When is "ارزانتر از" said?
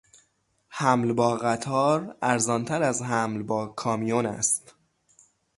2.21-3.01